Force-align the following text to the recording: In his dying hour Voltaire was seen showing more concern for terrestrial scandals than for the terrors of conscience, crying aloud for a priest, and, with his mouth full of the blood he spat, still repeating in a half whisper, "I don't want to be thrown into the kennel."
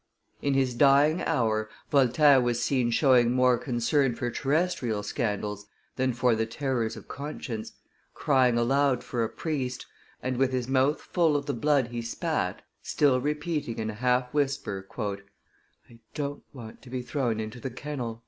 In 0.41 0.55
his 0.55 0.73
dying 0.73 1.21
hour 1.21 1.69
Voltaire 1.91 2.41
was 2.41 2.59
seen 2.63 2.89
showing 2.89 3.31
more 3.33 3.55
concern 3.59 4.15
for 4.15 4.31
terrestrial 4.31 5.03
scandals 5.03 5.67
than 5.95 6.11
for 6.11 6.33
the 6.33 6.47
terrors 6.47 6.97
of 6.97 7.07
conscience, 7.07 7.73
crying 8.15 8.57
aloud 8.57 9.03
for 9.03 9.23
a 9.23 9.29
priest, 9.29 9.85
and, 10.23 10.37
with 10.37 10.53
his 10.53 10.67
mouth 10.67 10.99
full 10.99 11.35
of 11.35 11.45
the 11.45 11.53
blood 11.53 11.89
he 11.89 12.01
spat, 12.01 12.63
still 12.81 13.21
repeating 13.21 13.77
in 13.77 13.91
a 13.91 14.01
half 14.01 14.33
whisper, 14.33 14.87
"I 15.89 15.99
don't 16.15 16.41
want 16.51 16.81
to 16.81 16.89
be 16.89 17.03
thrown 17.03 17.39
into 17.39 17.59
the 17.59 17.69
kennel." 17.69 18.19